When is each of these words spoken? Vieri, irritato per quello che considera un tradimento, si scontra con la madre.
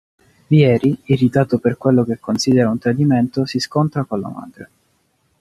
Vieri, 0.47 0.97
irritato 1.03 1.59
per 1.59 1.77
quello 1.77 2.03
che 2.03 2.17
considera 2.19 2.71
un 2.71 2.79
tradimento, 2.79 3.45
si 3.45 3.59
scontra 3.59 4.03
con 4.03 4.19
la 4.19 4.29
madre. 4.29 4.69